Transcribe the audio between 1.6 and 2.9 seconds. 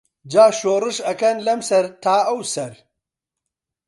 سەر تا ئەوسەر